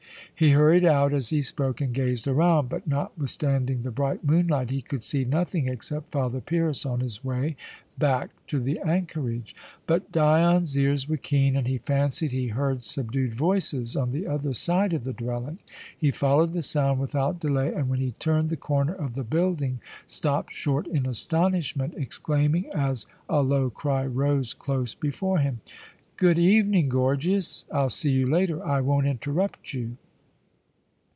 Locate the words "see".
5.03-5.23, 27.91-28.09